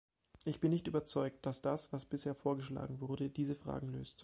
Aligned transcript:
Ich 0.45 0.59
bin 0.59 0.71
nicht 0.71 0.87
überzeugt, 0.87 1.45
dass 1.45 1.61
das, 1.61 1.93
was 1.93 2.07
bisher 2.07 2.33
vorgeschlagen 2.33 3.01
wurde, 3.01 3.29
diese 3.29 3.53
Fragen 3.53 3.89
löst. 3.89 4.19